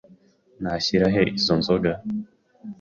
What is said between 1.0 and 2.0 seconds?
he izo nzoga?